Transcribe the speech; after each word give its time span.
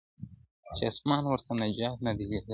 •چي 0.77 0.83
اسمان 0.91 1.23
ورته 1.27 1.51
نجات 1.61 1.97
نه 2.05 2.11
دی 2.17 2.25
لیکلی- 2.31 2.47